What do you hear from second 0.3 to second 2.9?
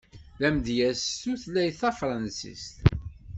D amedyaz s tutlayt tafransist.